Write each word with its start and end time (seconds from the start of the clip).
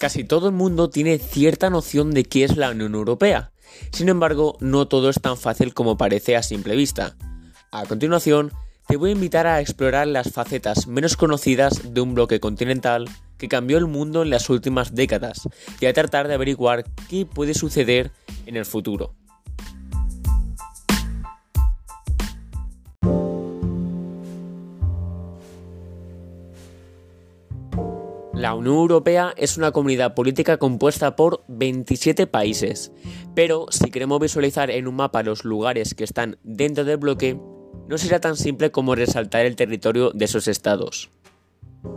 Casi 0.00 0.24
todo 0.24 0.48
el 0.48 0.54
mundo 0.54 0.88
tiene 0.88 1.18
cierta 1.18 1.68
noción 1.68 2.12
de 2.12 2.24
qué 2.24 2.44
es 2.44 2.56
la 2.56 2.70
Unión 2.70 2.94
Europea. 2.94 3.52
Sin 3.92 4.08
embargo, 4.08 4.56
no 4.58 4.88
todo 4.88 5.10
es 5.10 5.20
tan 5.20 5.36
fácil 5.36 5.74
como 5.74 5.98
parece 5.98 6.36
a 6.36 6.42
simple 6.42 6.74
vista. 6.74 7.16
A 7.70 7.84
continuación, 7.84 8.50
te 8.88 8.96
voy 8.96 9.10
a 9.10 9.12
invitar 9.12 9.46
a 9.46 9.60
explorar 9.60 10.06
las 10.06 10.32
facetas 10.32 10.86
menos 10.86 11.18
conocidas 11.18 11.92
de 11.92 12.00
un 12.00 12.14
bloque 12.14 12.40
continental 12.40 13.10
que 13.36 13.48
cambió 13.48 13.76
el 13.76 13.88
mundo 13.88 14.22
en 14.22 14.30
las 14.30 14.48
últimas 14.48 14.94
décadas 14.94 15.46
y 15.80 15.84
a 15.84 15.92
tratar 15.92 16.28
de 16.28 16.34
averiguar 16.34 16.86
qué 17.10 17.26
puede 17.26 17.52
suceder 17.52 18.10
en 18.46 18.56
el 18.56 18.64
futuro. 18.64 19.19
La 28.40 28.54
Unión 28.54 28.76
Europea 28.76 29.34
es 29.36 29.58
una 29.58 29.70
comunidad 29.70 30.14
política 30.14 30.56
compuesta 30.56 31.14
por 31.14 31.44
27 31.48 32.26
países, 32.26 32.90
pero 33.34 33.66
si 33.68 33.90
queremos 33.90 34.18
visualizar 34.18 34.70
en 34.70 34.88
un 34.88 34.96
mapa 34.96 35.22
los 35.22 35.44
lugares 35.44 35.94
que 35.94 36.04
están 36.04 36.38
dentro 36.42 36.84
del 36.84 36.96
bloque, 36.96 37.38
no 37.86 37.98
será 37.98 38.18
tan 38.18 38.38
simple 38.38 38.70
como 38.70 38.94
resaltar 38.94 39.44
el 39.44 39.56
territorio 39.56 40.10
de 40.14 40.24
esos 40.24 40.48
estados. 40.48 41.10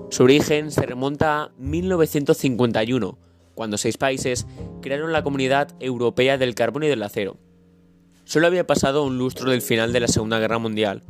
Su 0.09 0.23
origen 0.23 0.71
se 0.71 0.81
remonta 0.81 1.43
a 1.43 1.51
1951, 1.59 3.17
cuando 3.55 3.77
seis 3.77 3.95
países 3.95 4.45
crearon 4.81 5.13
la 5.13 5.23
Comunidad 5.23 5.69
Europea 5.79 6.37
del 6.37 6.55
Carbón 6.55 6.83
y 6.83 6.89
del 6.89 7.03
Acero. 7.03 7.37
Solo 8.25 8.47
había 8.47 8.67
pasado 8.67 9.05
un 9.05 9.17
lustro 9.17 9.49
del 9.49 9.61
final 9.61 9.93
de 9.93 10.01
la 10.01 10.09
Segunda 10.09 10.39
Guerra 10.39 10.59
Mundial, 10.59 11.03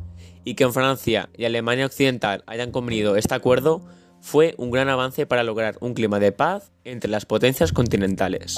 y 0.44 0.54
que 0.54 0.62
en 0.62 0.72
Francia 0.72 1.28
y 1.36 1.44
Alemania 1.44 1.86
Occidental 1.86 2.44
hayan 2.46 2.70
convenido 2.70 3.16
este 3.16 3.34
acuerdo 3.34 3.82
fue 4.24 4.54
un 4.56 4.70
gran 4.70 4.88
avance 4.88 5.26
para 5.26 5.42
lograr 5.44 5.76
un 5.80 5.92
clima 5.92 6.18
de 6.18 6.32
paz 6.32 6.72
entre 6.84 7.10
las 7.10 7.26
potencias 7.26 7.72
continentales. 7.72 8.56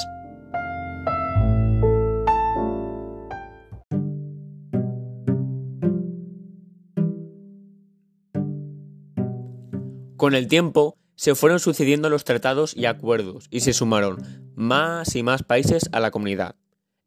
Con 10.17 10.37
el 10.37 10.47
tiempo, 10.47 10.97
se 11.17 11.34
fueron 11.34 11.59
sucediendo 11.59 12.11
los 12.11 12.22
tratados 12.22 12.72
y 12.77 12.87
acuerdos 12.87 13.48
y 13.50 13.61
se 13.61 13.72
sumaron 13.72 14.53
más 14.55 15.17
y 15.17 15.25
más 15.25 15.42
países 15.42 15.89
a 15.91 15.98
la 15.98 16.12
comunidad. 16.12 16.55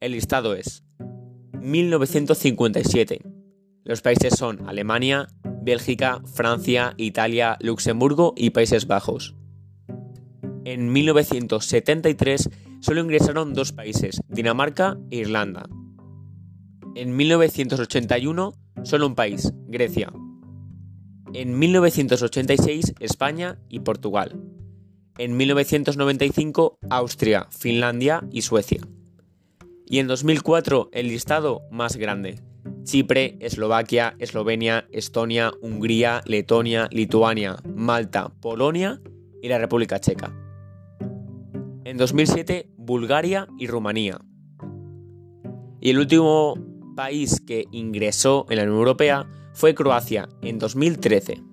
El 0.01 0.11
listado 0.11 0.53
es 0.53 0.83
1957. 1.61 3.21
Los 3.85 4.01
países 4.01 4.35
son 4.37 4.67
Alemania, 4.67 5.29
Bélgica, 5.69 6.23
Francia, 6.25 6.95
Italia, 6.97 7.55
Luxemburgo 7.61 8.33
y 8.35 8.49
Países 8.49 8.87
Bajos. 8.87 9.35
En 10.65 10.91
1973 10.91 12.49
solo 12.79 13.01
ingresaron 13.01 13.53
dos 13.53 13.71
países, 13.71 14.19
Dinamarca 14.27 14.97
e 15.11 15.17
Irlanda. 15.17 15.69
En 16.95 17.15
1981 17.15 18.53
solo 18.81 19.05
un 19.05 19.13
país, 19.13 19.53
Grecia. 19.67 20.11
En 21.35 21.59
1986 21.59 22.95
España 22.99 23.59
y 23.69 23.81
Portugal. 23.81 24.41
En 25.19 25.37
1995 25.37 26.79
Austria, 26.89 27.45
Finlandia 27.51 28.23
y 28.31 28.41
Suecia. 28.41 28.81
Y 29.85 29.99
en 29.99 30.07
2004 30.07 30.89
el 30.93 31.09
listado 31.09 31.61
más 31.69 31.95
grande, 31.95 32.39
Chipre, 32.89 33.37
Eslovaquia, 33.39 34.15
Eslovenia, 34.17 34.87
Estonia, 34.91 35.51
Hungría, 35.61 36.23
Letonia, 36.25 36.89
Lituania, 36.91 37.57
Malta, 37.75 38.31
Polonia 38.41 38.99
y 39.43 39.47
la 39.47 39.59
República 39.59 39.99
Checa. 39.99 40.33
En 41.85 41.97
2007, 41.97 42.67
Bulgaria 42.77 43.47
y 43.59 43.67
Rumanía. 43.67 44.19
Y 45.79 45.91
el 45.91 45.99
último 45.99 46.55
país 46.95 47.39
que 47.45 47.65
ingresó 47.71 48.47
en 48.49 48.57
la 48.57 48.63
Unión 48.63 48.79
Europea 48.79 49.29
fue 49.53 49.75
Croacia 49.75 50.27
en 50.41 50.57
2013. 50.57 51.43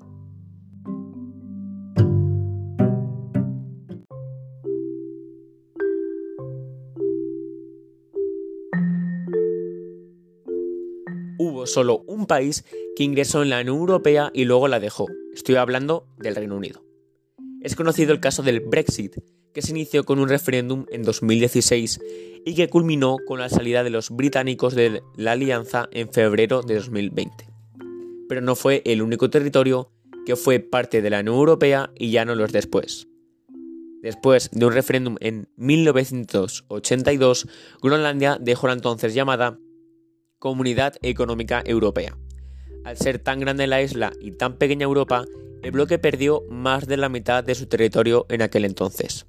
Solo 11.67 12.03
un 12.07 12.27
país 12.27 12.65
que 12.97 13.05
ingresó 13.05 13.43
en 13.43 13.51
la 13.51 13.61
Unión 13.61 13.77
Europea 13.77 14.31
y 14.33 14.45
luego 14.45 14.69
la 14.69 14.81
dejó. 14.81 15.07
Estoy 15.35 15.57
hablando 15.57 16.07
del 16.19 16.35
Reino 16.35 16.57
Unido. 16.57 16.85
Es 17.61 17.75
conocido 17.75 18.13
el 18.13 18.21
caso 18.21 18.43
del 18.43 18.61
Brexit, 18.61 19.17
que 19.53 19.63
se 19.63 19.71
inició 19.71 20.05
con 20.05 20.19
un 20.19 20.29
referéndum 20.29 20.87
en 20.91 21.03
2016 21.03 22.01
y 22.45 22.55
que 22.55 22.69
culminó 22.69 23.17
con 23.27 23.39
la 23.39 23.49
salida 23.49 23.83
de 23.83 23.91
los 23.91 24.11
británicos 24.11 24.75
de 24.75 25.03
la 25.17 25.33
alianza 25.33 25.89
en 25.93 26.13
febrero 26.13 26.63
de 26.63 26.77
2020. 26.77 27.49
Pero 28.29 28.41
no 28.41 28.55
fue 28.55 28.83
el 28.85 29.03
único 29.03 29.31
territorio 29.31 29.91
que 30.27 30.37
fue 30.37 30.61
parte 30.61 31.03
de 31.03 31.11
la 31.11 31.21
Unión 31.21 31.37
Europea 31.37 31.91
y 31.97 32.11
ya 32.11 32.25
no 32.25 32.35
los 32.35 32.53
después. 32.53 33.09
Después 34.03 34.51
de 34.53 34.67
un 34.67 34.73
referéndum 34.73 35.17
en 35.21 35.49
1982, 35.57 37.49
Groenlandia 37.83 38.39
dejó 38.41 38.67
la 38.69 38.75
entonces 38.75 39.15
llamada 39.15 39.59
Comunidad 40.47 40.95
Económica 41.03 41.61
Europea. 41.67 42.17
Al 42.85 42.97
ser 42.97 43.19
tan 43.19 43.41
grande 43.41 43.67
la 43.67 43.83
isla 43.83 44.13
y 44.21 44.31
tan 44.31 44.59
pequeña 44.59 44.85
Europa, 44.85 45.25
el 45.65 45.73
bloque 45.73 45.99
perdió 45.99 46.45
más 46.49 46.87
de 46.87 46.97
la 46.97 47.09
mitad 47.09 47.43
de 47.43 47.57
su 47.57 47.67
territorio 47.67 48.27
en 48.29 48.43
aquel 48.43 48.65
entonces. 48.65 49.27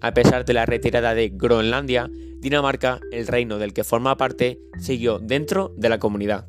A 0.00 0.12
pesar 0.12 0.44
de 0.44 0.52
la 0.52 0.66
retirada 0.66 1.14
de 1.14 1.28
Groenlandia, 1.28 2.10
Dinamarca, 2.40 2.98
el 3.12 3.28
reino 3.28 3.58
del 3.58 3.72
que 3.72 3.84
forma 3.84 4.16
parte, 4.16 4.58
siguió 4.80 5.20
dentro 5.20 5.72
de 5.76 5.88
la 5.88 6.00
comunidad. 6.00 6.48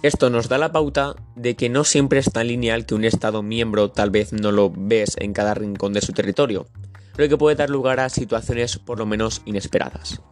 Esto 0.00 0.30
nos 0.30 0.48
da 0.48 0.58
la 0.58 0.70
pauta 0.70 1.16
de 1.34 1.56
que 1.56 1.68
no 1.68 1.82
siempre 1.82 2.20
es 2.20 2.30
tan 2.30 2.46
lineal 2.46 2.86
que 2.86 2.94
un 2.94 3.04
Estado 3.04 3.42
miembro 3.42 3.90
tal 3.90 4.10
vez 4.10 4.32
no 4.32 4.52
lo 4.52 4.70
ves 4.70 5.16
en 5.18 5.32
cada 5.32 5.54
rincón 5.54 5.92
de 5.92 6.02
su 6.02 6.12
territorio, 6.12 6.68
lo 7.16 7.28
que 7.28 7.36
puede 7.36 7.56
dar 7.56 7.68
lugar 7.68 7.98
a 7.98 8.08
situaciones 8.08 8.78
por 8.78 9.00
lo 9.00 9.06
menos 9.06 9.42
inesperadas. 9.44 10.22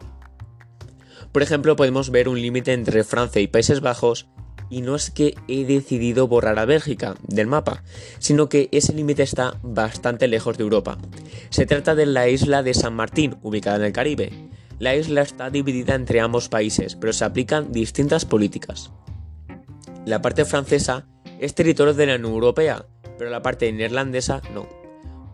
Por 1.33 1.43
ejemplo, 1.43 1.75
podemos 1.75 2.11
ver 2.11 2.29
un 2.29 2.41
límite 2.41 2.71
entre 2.71 3.03
Francia 3.03 3.41
y 3.41 3.47
Países 3.47 3.81
Bajos 3.81 4.29
y 4.69 4.81
no 4.81 4.95
es 4.95 5.11
que 5.11 5.35
he 5.49 5.65
decidido 5.65 6.29
borrar 6.29 6.59
a 6.59 6.65
Bélgica 6.65 7.15
del 7.27 7.47
mapa, 7.47 7.83
sino 8.19 8.47
que 8.47 8.69
ese 8.71 8.93
límite 8.93 9.23
está 9.23 9.59
bastante 9.63 10.29
lejos 10.29 10.57
de 10.57 10.63
Europa. 10.63 10.97
Se 11.49 11.65
trata 11.65 11.93
de 11.93 12.05
la 12.05 12.29
isla 12.29 12.63
de 12.63 12.73
San 12.73 12.93
Martín, 12.93 13.35
ubicada 13.41 13.75
en 13.77 13.83
el 13.83 13.93
Caribe. 13.93 14.31
La 14.79 14.95
isla 14.95 15.23
está 15.23 15.49
dividida 15.49 15.93
entre 15.93 16.21
ambos 16.21 16.47
países, 16.47 16.95
pero 16.95 17.11
se 17.11 17.25
aplican 17.25 17.73
distintas 17.73 18.23
políticas. 18.23 18.91
La 20.07 20.21
parte 20.21 20.45
francesa 20.45 21.05
es 21.37 21.53
territorio 21.53 21.93
de 21.93 22.05
la 22.05 22.15
Unión 22.15 22.31
Europea, 22.31 22.85
pero 23.17 23.29
la 23.29 23.41
parte 23.41 23.69
neerlandesa 23.73 24.41
no. 24.53 24.65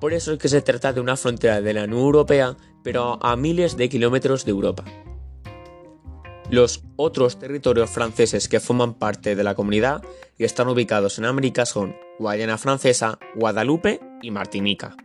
Por 0.02 0.14
eso 0.14 0.34
es 0.34 0.40
que 0.40 0.48
se 0.48 0.64
trata 0.64 0.92
de 0.92 1.00
una 1.00 1.16
frontera 1.16 1.62
de 1.62 1.74
la 1.74 1.84
Unión 1.84 2.00
Europea, 2.00 2.58
pero 2.82 3.24
a 3.24 3.36
miles 3.36 3.78
de 3.78 3.88
kilómetros 3.88 4.46
de 4.46 4.50
Europa. 4.50 4.84
Los 6.50 6.84
otros 6.96 7.38
territorios 7.38 7.92
franceses 7.92 8.50
que 8.50 8.60
forman 8.60 8.96
parte 8.96 9.36
de 9.36 9.44
la 9.44 9.54
comunidad 9.54 10.02
y 10.40 10.44
están 10.44 10.68
ubicados 10.68 11.20
en 11.20 11.26
América 11.26 11.68
son 11.68 11.96
Guayana 12.18 12.58
Francesa, 12.58 13.20
Guadalupe 13.36 14.00
y 14.24 14.32
Martinica. 14.32 14.98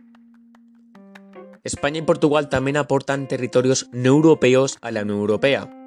España 1.63 1.99
y 1.99 2.01
Portugal 2.01 2.49
también 2.49 2.77
aportan 2.77 3.27
territorios 3.27 3.87
no 3.91 4.09
europeos 4.09 4.79
a 4.81 4.89
la 4.89 5.03
Unión 5.03 5.19
Europea, 5.19 5.78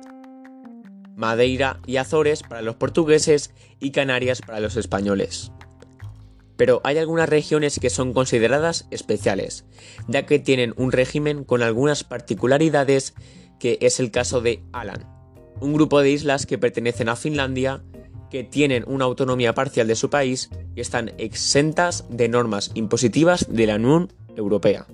Madeira 1.17 1.81
y 1.87 1.97
Azores 1.97 2.43
para 2.43 2.63
los 2.63 2.77
portugueses 2.77 3.53
y 3.81 3.91
Canarias 3.91 4.41
para 4.41 4.61
los 4.61 4.77
españoles. 4.77 5.53
Pero 6.57 6.81
hay 6.85 6.99
algunas 6.99 7.29
regiones 7.29 7.79
que 7.81 7.91
son 7.91 8.13
consideradas 8.13 8.87
especiales, 8.91 9.65
ya 10.09 10.27
que 10.27 10.39
tienen 10.39 10.75
un 10.77 10.93
régimen 10.93 11.45
con 11.45 11.63
algunas 11.63 12.05
particularidades 12.05 13.15
que 13.59 13.79
es 13.81 14.01
el 14.01 14.11
caso 14.11 14.41
de 14.41 14.63
Alan, 14.73 15.07
un 15.61 15.73
grupo 15.73 16.01
de 16.01 16.11
islas 16.11 16.47
que 16.47 16.59
pertenecen 16.59 17.09
a 17.09 17.17
Finlandia, 17.17 17.83
que 18.31 18.45
tienen 18.45 18.85
una 18.87 19.05
autonomía 19.05 19.55
parcial 19.55 19.87
de 19.87 19.95
su 19.95 20.11
país 20.11 20.51
y 20.75 20.81
están 20.81 21.13
exentas 21.19 22.07
de 22.09 22.29
normas 22.29 22.71
impositivas 22.75 23.47
de 23.51 23.67
la 23.67 23.77
Unión 23.77 24.13
Europea. 24.37 24.87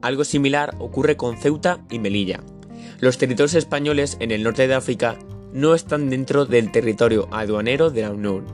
Algo 0.00 0.24
similar 0.24 0.74
ocurre 0.78 1.16
con 1.16 1.36
Ceuta 1.36 1.84
y 1.90 1.98
Melilla. 1.98 2.42
Los 2.98 3.18
territorios 3.18 3.54
españoles 3.54 4.16
en 4.20 4.30
el 4.30 4.42
norte 4.42 4.66
de 4.66 4.74
África 4.74 5.18
no 5.52 5.74
están 5.74 6.08
dentro 6.08 6.46
del 6.46 6.72
territorio 6.72 7.28
aduanero 7.30 7.90
de 7.90 8.02
la 8.02 8.10
Unión. 8.10 8.46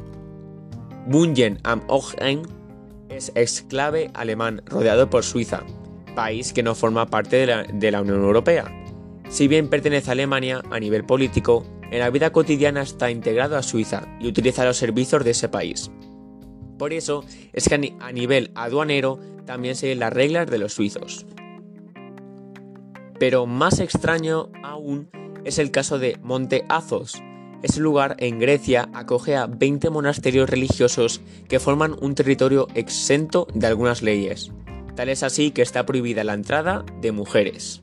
Bungen 1.06 1.58
am 1.62 1.82
Ochen 1.88 2.42
es 3.08 3.30
exclave 3.34 4.10
alemán 4.14 4.62
rodeado 4.66 5.08
por 5.10 5.22
Suiza, 5.22 5.62
país 6.16 6.52
que 6.52 6.62
no 6.62 6.74
forma 6.74 7.06
parte 7.06 7.36
de 7.36 7.46
la, 7.46 7.62
de 7.64 7.90
la 7.90 8.02
Unión 8.02 8.22
Europea. 8.22 8.64
Si 9.28 9.46
bien 9.48 9.68
pertenece 9.68 10.10
a 10.10 10.12
Alemania 10.12 10.62
a 10.70 10.80
nivel 10.80 11.04
político, 11.04 11.64
en 11.92 12.00
la 12.00 12.10
vida 12.10 12.30
cotidiana 12.30 12.82
está 12.82 13.10
integrado 13.10 13.56
a 13.56 13.62
Suiza 13.62 14.08
y 14.20 14.26
utiliza 14.26 14.64
los 14.64 14.76
servicios 14.76 15.24
de 15.24 15.30
ese 15.30 15.48
país. 15.48 15.90
Por 16.78 16.92
eso 16.92 17.24
es 17.52 17.68
que 17.68 17.94
a 18.00 18.12
nivel 18.12 18.50
aduanero 18.54 19.20
también 19.44 19.76
siguen 19.76 20.00
las 20.00 20.12
reglas 20.12 20.50
de 20.50 20.58
los 20.58 20.72
suizos. 20.72 21.26
Pero 23.22 23.46
más 23.46 23.78
extraño 23.78 24.50
aún 24.64 25.08
es 25.44 25.60
el 25.60 25.70
caso 25.70 26.00
de 26.00 26.18
Monte 26.24 26.64
Athos. 26.68 27.22
Ese 27.62 27.78
lugar 27.78 28.16
en 28.18 28.40
Grecia 28.40 28.88
acoge 28.94 29.36
a 29.36 29.46
20 29.46 29.90
monasterios 29.90 30.50
religiosos 30.50 31.20
que 31.48 31.60
forman 31.60 31.94
un 32.00 32.16
territorio 32.16 32.66
exento 32.74 33.46
de 33.54 33.68
algunas 33.68 34.02
leyes. 34.02 34.50
Tal 34.96 35.08
es 35.08 35.22
así 35.22 35.52
que 35.52 35.62
está 35.62 35.86
prohibida 35.86 36.24
la 36.24 36.34
entrada 36.34 36.84
de 37.00 37.12
mujeres. 37.12 37.80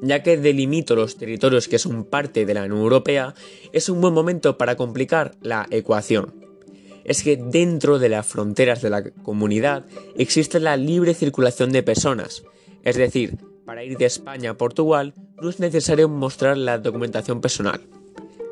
ya 0.00 0.22
que 0.22 0.36
delimito 0.36 0.94
los 0.94 1.16
territorios 1.16 1.66
que 1.66 1.80
son 1.80 2.04
parte 2.04 2.46
de 2.46 2.54
la 2.54 2.62
Unión 2.62 2.78
Europea, 2.78 3.34
es 3.72 3.88
un 3.88 4.00
buen 4.00 4.14
momento 4.14 4.56
para 4.56 4.76
complicar 4.76 5.34
la 5.40 5.66
ecuación. 5.70 6.45
Es 7.06 7.22
que 7.22 7.36
dentro 7.36 7.98
de 7.98 8.08
las 8.08 8.26
fronteras 8.26 8.82
de 8.82 8.90
la 8.90 9.02
comunidad 9.10 9.86
existe 10.16 10.60
la 10.60 10.76
libre 10.76 11.14
circulación 11.14 11.72
de 11.72 11.82
personas, 11.82 12.42
es 12.82 12.96
decir, 12.96 13.38
para 13.64 13.82
ir 13.82 13.96
de 13.96 14.04
España 14.04 14.50
a 14.50 14.58
Portugal 14.58 15.14
no 15.40 15.48
es 15.48 15.58
necesario 15.58 16.08
mostrar 16.08 16.56
la 16.56 16.78
documentación 16.78 17.40
personal. 17.40 17.80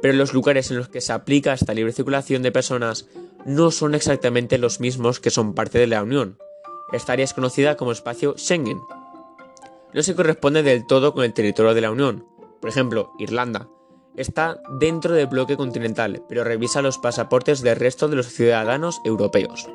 Pero 0.01 0.15
los 0.15 0.33
lugares 0.33 0.71
en 0.71 0.79
los 0.79 0.89
que 0.89 1.01
se 1.01 1.13
aplica 1.13 1.53
esta 1.53 1.75
libre 1.75 1.93
circulación 1.93 2.43
de 2.43 2.53
personas 2.53 3.09
no 3.45 3.71
son 3.71 3.95
exactamente 3.95 4.59
los 4.59 4.81
mismos 4.81 5.21
que 5.21 5.31
son 5.31 5.55
parte 5.55 5.79
de 5.79 5.87
la 5.87 6.03
Unión. 6.03 6.39
Esta 6.93 7.13
área 7.13 7.25
es 7.25 7.35
conocida 7.35 7.77
como 7.77 7.93
espacio 7.93 8.35
Schengen, 8.39 8.79
no 9.95 10.03
se 10.03 10.17
corresponde 10.17 10.65
del 10.65 10.87
todo 10.87 11.15
con 11.15 11.23
el 11.23 11.33
territorio 11.33 11.73
de 11.73 11.81
la 11.81 11.93
Unión. 11.93 12.27
Por 12.61 12.69
ejemplo, 12.69 13.13
Irlanda. 13.21 13.69
Está 14.17 14.61
dentro 14.79 15.15
del 15.15 15.27
bloque 15.27 15.57
continental, 15.57 16.23
pero 16.29 16.45
revisa 16.45 16.83
los 16.83 16.99
pasaportes 16.99 17.63
del 17.63 17.77
resto 17.77 18.09
de 18.09 18.17
los 18.17 18.29
ciudadanos 18.29 19.01
europeos. 19.05 19.69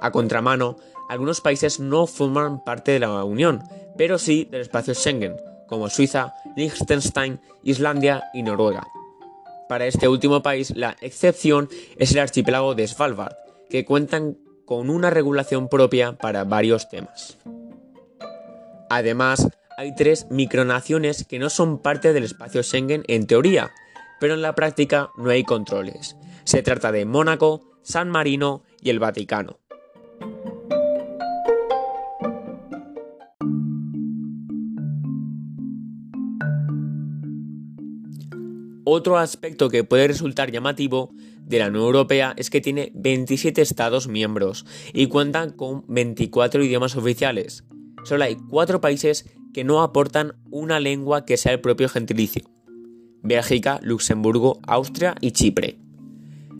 A 0.00 0.10
contramano, 0.10 0.76
algunos 1.08 1.40
países 1.40 1.78
no 1.78 2.06
forman 2.06 2.64
parte 2.64 2.92
de 2.92 3.00
la 3.00 3.22
Unión, 3.24 3.62
pero 3.96 4.18
sí 4.18 4.48
del 4.50 4.62
espacio 4.62 4.94
Schengen, 4.94 5.36
como 5.68 5.88
Suiza, 5.88 6.34
Liechtenstein, 6.56 7.40
Islandia 7.62 8.24
y 8.34 8.42
Noruega. 8.42 8.86
Para 9.68 9.86
este 9.86 10.08
último 10.08 10.42
país, 10.42 10.74
la 10.74 10.96
excepción 11.00 11.68
es 11.96 12.12
el 12.12 12.18
archipiélago 12.18 12.74
de 12.74 12.88
Svalbard, 12.88 13.36
que 13.68 13.84
cuentan 13.84 14.36
con 14.64 14.90
una 14.90 15.10
regulación 15.10 15.68
propia 15.68 16.12
para 16.12 16.42
varios 16.44 16.88
temas. 16.88 17.38
Además, 18.88 19.48
hay 19.80 19.94
tres 19.94 20.26
micronaciones 20.28 21.24
que 21.24 21.38
no 21.38 21.48
son 21.48 21.78
parte 21.78 22.12
del 22.12 22.24
espacio 22.24 22.62
Schengen 22.62 23.02
en 23.08 23.26
teoría, 23.26 23.72
pero 24.20 24.34
en 24.34 24.42
la 24.42 24.54
práctica 24.54 25.08
no 25.16 25.30
hay 25.30 25.42
controles. 25.42 26.18
Se 26.44 26.62
trata 26.62 26.92
de 26.92 27.06
Mónaco, 27.06 27.62
San 27.80 28.10
Marino 28.10 28.62
y 28.82 28.90
el 28.90 28.98
Vaticano. 28.98 29.58
Otro 38.84 39.16
aspecto 39.16 39.70
que 39.70 39.84
puede 39.84 40.08
resultar 40.08 40.50
llamativo 40.50 41.14
de 41.38 41.58
la 41.58 41.68
Unión 41.68 41.84
Europea 41.84 42.34
es 42.36 42.50
que 42.50 42.60
tiene 42.60 42.92
27 42.96 43.62
Estados 43.62 44.08
miembros 44.08 44.66
y 44.92 45.06
cuentan 45.06 45.52
con 45.52 45.86
24 45.88 46.62
idiomas 46.62 46.96
oficiales 46.96 47.64
solo 48.04 48.24
hay 48.24 48.36
cuatro 48.36 48.80
países 48.80 49.26
que 49.52 49.64
no 49.64 49.82
aportan 49.82 50.34
una 50.50 50.80
lengua 50.80 51.24
que 51.24 51.36
sea 51.36 51.52
el 51.52 51.60
propio 51.60 51.88
gentilicio. 51.88 52.44
Bélgica, 53.22 53.80
Luxemburgo, 53.82 54.60
Austria 54.66 55.14
y 55.20 55.32
Chipre. 55.32 55.78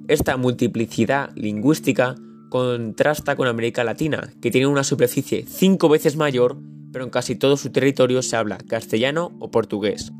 Esta 0.09 0.37
multiplicidad 0.37 1.31
lingüística 1.35 2.17
contrasta 2.51 3.37
con 3.37 3.47
América 3.47 3.85
Latina, 3.85 4.31
que 4.43 4.51
tiene 4.51 4.67
una 4.67 4.85
superficie 4.85 5.45
cinco 5.47 5.89
veces 5.89 6.17
mayor, 6.17 6.59
pero 6.93 7.05
en 7.05 7.11
casi 7.11 7.37
todo 7.37 7.57
su 7.57 7.71
territorio 7.71 8.23
se 8.23 8.37
habla 8.37 8.59
castellano 8.59 9.33
o 9.39 9.51
portugués. 9.51 10.13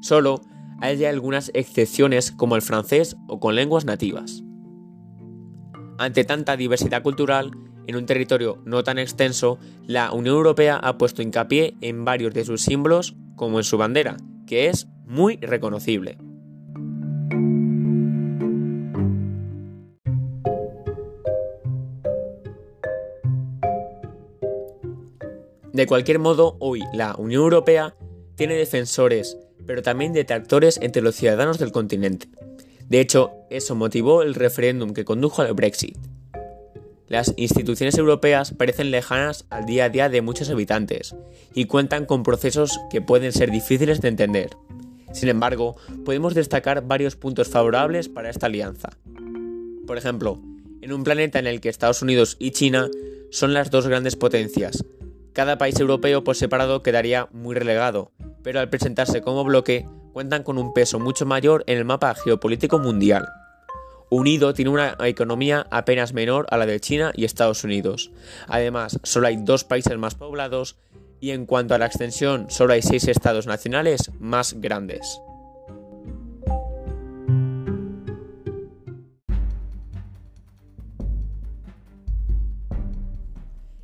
Solo 0.00 0.40
hay 0.80 1.04
algunas 1.04 1.50
excepciones 1.54 2.32
como 2.32 2.56
el 2.56 2.62
francés 2.62 3.16
o 3.28 3.40
con 3.40 3.54
lenguas 3.54 3.84
nativas. 3.84 4.42
Ante 5.98 6.24
tanta 6.24 6.56
diversidad 6.56 7.02
cultural, 7.02 7.52
en 7.86 7.96
un 7.96 8.06
territorio 8.06 8.58
no 8.64 8.84
tan 8.84 8.98
extenso, 8.98 9.58
la 9.86 10.12
Unión 10.12 10.36
Europea 10.36 10.76
ha 10.76 10.98
puesto 10.98 11.22
hincapié 11.22 11.74
en 11.80 12.04
varios 12.04 12.34
de 12.34 12.44
sus 12.44 12.62
símbolos, 12.62 13.14
como 13.36 13.58
en 13.58 13.64
su 13.64 13.78
bandera, 13.78 14.16
que 14.46 14.68
es 14.68 14.86
muy 15.06 15.36
reconocible. 15.36 16.18
De 25.72 25.86
cualquier 25.86 26.18
modo, 26.18 26.56
hoy 26.60 26.82
la 26.92 27.14
Unión 27.16 27.42
Europea 27.42 27.96
tiene 28.36 28.54
defensores, 28.54 29.38
pero 29.66 29.80
también 29.80 30.12
detractores 30.12 30.78
entre 30.82 31.00
los 31.00 31.14
ciudadanos 31.14 31.58
del 31.58 31.72
continente. 31.72 32.28
De 32.88 33.00
hecho, 33.00 33.32
eso 33.48 33.74
motivó 33.74 34.22
el 34.22 34.34
referéndum 34.34 34.92
que 34.92 35.06
condujo 35.06 35.40
al 35.40 35.54
Brexit. 35.54 35.96
Las 37.12 37.34
instituciones 37.36 37.98
europeas 37.98 38.52
parecen 38.52 38.90
lejanas 38.90 39.44
al 39.50 39.66
día 39.66 39.84
a 39.84 39.88
día 39.90 40.08
de 40.08 40.22
muchos 40.22 40.48
habitantes 40.48 41.14
y 41.52 41.66
cuentan 41.66 42.06
con 42.06 42.22
procesos 42.22 42.80
que 42.88 43.02
pueden 43.02 43.32
ser 43.32 43.50
difíciles 43.50 44.00
de 44.00 44.08
entender. 44.08 44.56
Sin 45.12 45.28
embargo, 45.28 45.76
podemos 46.06 46.32
destacar 46.32 46.86
varios 46.86 47.14
puntos 47.16 47.48
favorables 47.48 48.08
para 48.08 48.30
esta 48.30 48.46
alianza. 48.46 48.96
Por 49.86 49.98
ejemplo, 49.98 50.40
en 50.80 50.90
un 50.90 51.04
planeta 51.04 51.38
en 51.38 51.46
el 51.46 51.60
que 51.60 51.68
Estados 51.68 52.00
Unidos 52.00 52.38
y 52.40 52.52
China 52.52 52.88
son 53.30 53.52
las 53.52 53.70
dos 53.70 53.86
grandes 53.86 54.16
potencias, 54.16 54.82
cada 55.34 55.58
país 55.58 55.78
europeo 55.78 56.24
por 56.24 56.34
separado 56.34 56.82
quedaría 56.82 57.28
muy 57.30 57.54
relegado, 57.54 58.10
pero 58.42 58.58
al 58.58 58.70
presentarse 58.70 59.20
como 59.20 59.44
bloque 59.44 59.86
cuentan 60.14 60.44
con 60.44 60.56
un 60.56 60.72
peso 60.72 60.98
mucho 60.98 61.26
mayor 61.26 61.62
en 61.66 61.76
el 61.76 61.84
mapa 61.84 62.14
geopolítico 62.14 62.78
mundial. 62.78 63.28
Unido 64.12 64.52
tiene 64.52 64.70
una 64.70 64.94
economía 65.04 65.66
apenas 65.70 66.12
menor 66.12 66.44
a 66.50 66.58
la 66.58 66.66
de 66.66 66.78
China 66.80 67.12
y 67.16 67.24
Estados 67.24 67.64
Unidos. 67.64 68.10
Además, 68.46 69.00
solo 69.04 69.26
hay 69.26 69.36
dos 69.38 69.64
países 69.64 69.96
más 69.96 70.14
poblados 70.14 70.76
y 71.18 71.30
en 71.30 71.46
cuanto 71.46 71.74
a 71.74 71.78
la 71.78 71.86
extensión, 71.86 72.44
solo 72.50 72.74
hay 72.74 72.82
seis 72.82 73.08
estados 73.08 73.46
nacionales 73.46 74.10
más 74.20 74.52
grandes. 74.60 75.18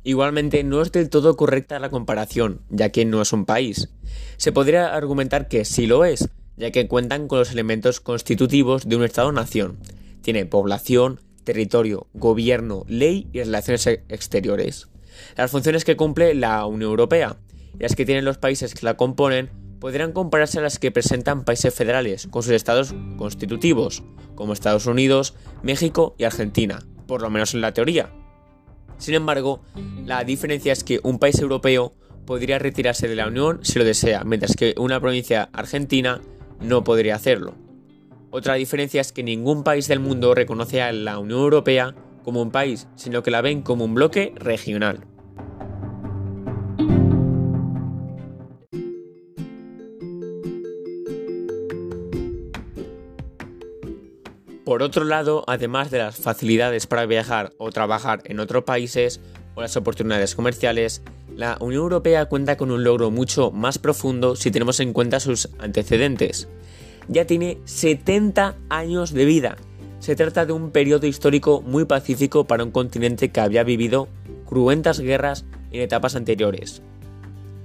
Igualmente 0.03 0.63
no 0.63 0.83
es 0.83 0.91
del 0.91 1.09
todo 1.09 1.35
correcta 1.37 1.79
la 1.79 1.89
comparación, 1.89 2.61
ya 2.69 2.89
que 2.89 3.03
no 3.03 3.23
es 3.23 3.33
un 3.33 3.45
país. 3.45 3.89
Se 4.37 4.51
podría 4.51 4.93
argumentar 4.93 5.47
que 5.47 5.65
sí 5.65 5.87
lo 5.87 6.05
es, 6.05 6.29
ya 6.55 6.69
que 6.69 6.87
cuentan 6.87 7.27
con 7.27 7.39
los 7.39 7.51
elementos 7.51 7.99
constitutivos 7.99 8.87
de 8.87 8.95
un 8.95 9.03
Estado-nación, 9.03 9.79
tiene 10.21 10.45
población, 10.45 11.21
territorio, 11.43 12.07
gobierno, 12.13 12.85
ley 12.87 13.27
y 13.33 13.39
relaciones 13.39 13.87
exteriores. 13.87 14.89
Las 15.35 15.51
funciones 15.51 15.85
que 15.85 15.97
cumple 15.97 16.33
la 16.35 16.65
Unión 16.65 16.91
Europea 16.91 17.37
y 17.77 17.83
las 17.83 17.95
que 17.95 18.05
tienen 18.05 18.25
los 18.25 18.37
países 18.37 18.73
que 18.73 18.85
la 18.85 18.97
componen 18.97 19.49
podrían 19.79 20.11
compararse 20.11 20.59
a 20.59 20.61
las 20.61 20.77
que 20.77 20.91
presentan 20.91 21.45
países 21.45 21.73
federales 21.73 22.27
con 22.27 22.43
sus 22.43 22.51
estados 22.51 22.93
constitutivos, 23.17 24.03
como 24.35 24.53
Estados 24.53 24.85
Unidos, 24.85 25.35
México 25.63 26.15
y 26.17 26.25
Argentina, 26.25 26.79
por 27.07 27.21
lo 27.21 27.29
menos 27.29 27.53
en 27.53 27.61
la 27.61 27.73
teoría. 27.73 28.11
Sin 28.97 29.13
embargo, 29.13 29.61
la 30.05 30.23
diferencia 30.25 30.73
es 30.73 30.83
que 30.83 30.99
un 31.03 31.19
país 31.19 31.39
europeo 31.39 31.93
podría 32.25 32.59
retirarse 32.59 33.07
de 33.07 33.15
la 33.15 33.27
Unión 33.27 33.59
si 33.63 33.79
lo 33.79 33.85
desea, 33.85 34.23
mientras 34.25 34.55
que 34.55 34.75
una 34.77 34.99
provincia 34.99 35.49
argentina 35.53 36.21
no 36.59 36.83
podría 36.83 37.15
hacerlo. 37.15 37.68
Otra 38.31 38.53
diferencia 38.53 39.01
es 39.01 39.11
que 39.11 39.23
ningún 39.23 39.63
país 39.63 39.87
del 39.87 39.99
mundo 39.99 40.35
reconoce 40.35 40.83
a 40.83 40.91
la 40.91 41.17
Unión 41.17 41.39
Europea 41.39 41.95
como 42.23 42.43
un 42.43 42.51
país, 42.51 42.87
sino 42.95 43.23
que 43.23 43.31
la 43.31 43.41
ven 43.41 43.63
como 43.63 43.85
un 43.85 43.95
bloque 43.95 44.33
regional. 44.35 45.03
Por 54.63 54.83
otro 54.83 55.03
lado, 55.05 55.43
además 55.47 55.89
de 55.89 55.97
las 55.97 56.17
facilidades 56.17 56.85
para 56.85 57.07
viajar 57.07 57.53
o 57.57 57.71
trabajar 57.71 58.21
en 58.25 58.39
otros 58.39 58.63
países 58.63 59.19
o 59.55 59.61
las 59.61 59.75
oportunidades 59.75 60.35
comerciales, 60.35 61.01
la 61.35 61.57
Unión 61.59 61.81
Europea 61.81 62.27
cuenta 62.27 62.57
con 62.57 62.69
un 62.69 62.83
logro 62.83 63.09
mucho 63.09 63.49
más 63.49 63.79
profundo 63.79 64.35
si 64.35 64.51
tenemos 64.51 64.79
en 64.79 64.93
cuenta 64.93 65.19
sus 65.19 65.49
antecedentes 65.57 66.47
ya 67.09 67.25
tiene 67.25 67.57
70 67.65 68.55
años 68.69 69.13
de 69.13 69.25
vida. 69.25 69.57
Se 69.99 70.15
trata 70.15 70.45
de 70.45 70.53
un 70.53 70.71
periodo 70.71 71.07
histórico 71.07 71.61
muy 71.61 71.83
pacífico 71.85 72.45
para 72.45 72.63
un 72.63 72.71
continente 72.71 73.29
que 73.29 73.41
había 73.41 73.63
vivido 73.63 74.07
cruentas 74.45 74.99
guerras 74.99 75.45
en 75.71 75.81
etapas 75.81 76.15
anteriores. 76.15 76.81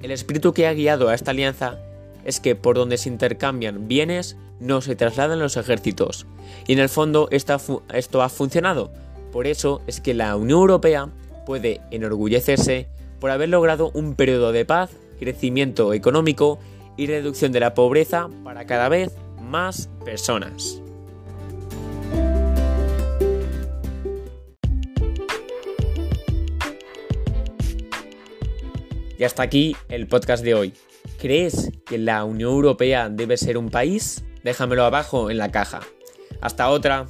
El 0.02 0.10
espíritu 0.10 0.52
que 0.52 0.66
ha 0.66 0.74
guiado 0.74 1.08
a 1.08 1.14
esta 1.14 1.30
alianza 1.30 1.78
es 2.24 2.40
que 2.40 2.56
por 2.56 2.76
donde 2.76 2.98
se 2.98 3.08
intercambian 3.08 3.86
bienes 3.86 4.36
no 4.60 4.80
se 4.80 4.96
trasladan 4.96 5.38
los 5.38 5.56
ejércitos. 5.56 6.26
Y 6.66 6.72
en 6.72 6.78
el 6.78 6.88
fondo 6.88 7.28
esto 7.30 8.22
ha 8.22 8.28
funcionado. 8.28 8.92
Por 9.30 9.46
eso 9.46 9.82
es 9.86 10.00
que 10.00 10.14
la 10.14 10.36
Unión 10.36 10.60
Europea 10.60 11.08
puede 11.46 11.80
enorgullecerse 11.90 12.88
por 13.20 13.30
haber 13.30 13.48
logrado 13.48 13.90
un 13.94 14.14
periodo 14.14 14.52
de 14.52 14.64
paz, 14.64 14.90
crecimiento 15.18 15.92
económico 15.92 16.58
y 16.96 17.06
reducción 17.06 17.52
de 17.52 17.60
la 17.60 17.74
pobreza 17.74 18.28
para 18.42 18.66
cada 18.66 18.88
vez 18.88 19.12
más 19.44 19.88
personas. 20.04 20.80
Y 29.16 29.24
hasta 29.24 29.42
aquí 29.42 29.76
el 29.88 30.06
podcast 30.08 30.44
de 30.44 30.54
hoy. 30.54 30.74
¿Crees 31.20 31.70
que 31.86 31.98
la 31.98 32.24
Unión 32.24 32.52
Europea 32.52 33.08
debe 33.08 33.36
ser 33.36 33.56
un 33.56 33.70
país? 33.70 34.24
Déjamelo 34.42 34.84
abajo 34.84 35.30
en 35.30 35.38
la 35.38 35.50
caja. 35.50 35.80
Hasta 36.40 36.68
otra. 36.68 37.06